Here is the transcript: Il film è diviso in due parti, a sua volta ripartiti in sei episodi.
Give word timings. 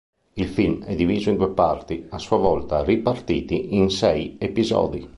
Il 0.33 0.47
film 0.47 0.83
è 0.83 0.95
diviso 0.95 1.29
in 1.29 1.35
due 1.37 1.51
parti, 1.51 2.07
a 2.09 2.17
sua 2.17 2.37
volta 2.37 2.83
ripartiti 2.83 3.75
in 3.75 3.91
sei 3.91 4.35
episodi. 4.39 5.07